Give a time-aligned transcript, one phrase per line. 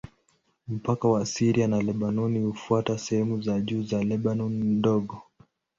[0.67, 5.21] Mpaka wa Syria na Lebanoni hufuata sehemu za juu za Lebanoni Ndogo.